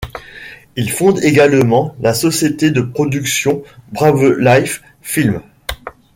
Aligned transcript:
Il 0.75 0.89
fonde 0.89 1.19
également 1.23 1.95
la 1.99 2.15
société 2.15 2.71
de 2.71 2.81
production 2.81 3.61
Bravelife 3.91 4.81
Films. 5.03 5.43